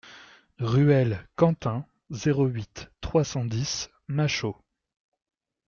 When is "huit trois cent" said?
2.47-3.45